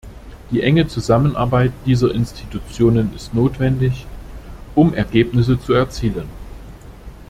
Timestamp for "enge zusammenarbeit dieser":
0.63-2.11